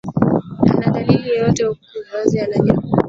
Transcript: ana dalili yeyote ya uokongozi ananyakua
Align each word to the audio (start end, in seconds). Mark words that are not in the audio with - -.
ana 0.75 0.93
dalili 0.93 1.27
yeyote 1.29 1.63
ya 1.63 1.69
uokongozi 1.69 2.39
ananyakua 2.39 2.99